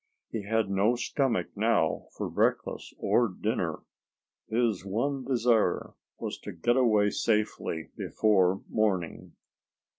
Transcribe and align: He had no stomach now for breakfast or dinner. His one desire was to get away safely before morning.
He 0.31 0.41
had 0.45 0.67
no 0.67 0.95
stomach 0.95 1.49
now 1.55 2.07
for 2.17 2.27
breakfast 2.27 2.91
or 2.97 3.27
dinner. 3.27 3.83
His 4.49 4.83
one 4.83 5.23
desire 5.25 5.93
was 6.17 6.39
to 6.39 6.51
get 6.51 6.75
away 6.75 7.11
safely 7.11 7.91
before 7.95 8.63
morning. 8.67 9.33